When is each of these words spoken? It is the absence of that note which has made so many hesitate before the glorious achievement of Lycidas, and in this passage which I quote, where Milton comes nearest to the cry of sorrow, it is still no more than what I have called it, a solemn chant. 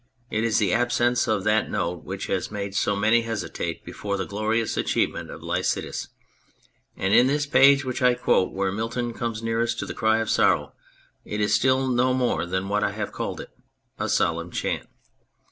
It 0.31 0.43
is 0.43 0.57
the 0.57 0.73
absence 0.73 1.27
of 1.27 1.43
that 1.43 1.69
note 1.69 2.03
which 2.03 2.25
has 2.25 2.49
made 2.49 2.73
so 2.73 2.95
many 2.95 3.21
hesitate 3.21 3.85
before 3.85 4.17
the 4.17 4.25
glorious 4.25 4.75
achievement 4.75 5.29
of 5.29 5.43
Lycidas, 5.43 6.07
and 6.97 7.13
in 7.13 7.27
this 7.27 7.45
passage 7.45 7.85
which 7.85 8.01
I 8.01 8.15
quote, 8.15 8.51
where 8.51 8.71
Milton 8.71 9.13
comes 9.13 9.43
nearest 9.43 9.77
to 9.77 9.85
the 9.85 9.93
cry 9.93 10.17
of 10.17 10.31
sorrow, 10.31 10.73
it 11.23 11.39
is 11.39 11.53
still 11.53 11.87
no 11.87 12.15
more 12.15 12.47
than 12.47 12.67
what 12.67 12.83
I 12.83 12.93
have 12.93 13.11
called 13.11 13.39
it, 13.41 13.51
a 13.99 14.09
solemn 14.09 14.49
chant. 14.49 14.87